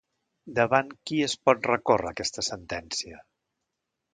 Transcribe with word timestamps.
Davant 0.59 0.87
qui 1.09 1.19
es 1.27 1.35
pot 1.49 1.69
recórrer 1.73 2.11
aquesta 2.15 2.45
sentència? 2.49 3.21